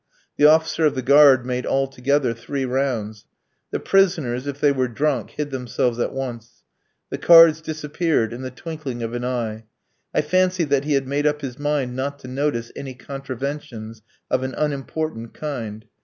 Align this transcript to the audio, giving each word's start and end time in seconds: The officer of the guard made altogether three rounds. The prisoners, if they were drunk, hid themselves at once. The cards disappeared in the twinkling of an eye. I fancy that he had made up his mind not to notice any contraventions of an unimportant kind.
The 0.35 0.47
officer 0.47 0.87
of 0.87 0.95
the 0.95 1.03
guard 1.03 1.45
made 1.45 1.63
altogether 1.63 2.33
three 2.33 2.65
rounds. 2.65 3.27
The 3.69 3.79
prisoners, 3.79 4.47
if 4.47 4.59
they 4.59 4.71
were 4.71 4.87
drunk, 4.87 5.29
hid 5.37 5.51
themselves 5.51 5.99
at 5.99 6.11
once. 6.11 6.63
The 7.11 7.19
cards 7.19 7.61
disappeared 7.61 8.33
in 8.33 8.41
the 8.41 8.49
twinkling 8.49 9.03
of 9.03 9.13
an 9.13 9.23
eye. 9.23 9.65
I 10.11 10.21
fancy 10.21 10.63
that 10.63 10.85
he 10.85 10.93
had 10.93 11.07
made 11.07 11.27
up 11.27 11.41
his 11.41 11.59
mind 11.59 11.95
not 11.95 12.17
to 12.21 12.27
notice 12.27 12.71
any 12.75 12.95
contraventions 12.95 14.01
of 14.31 14.41
an 14.41 14.55
unimportant 14.55 15.35
kind. 15.35 15.85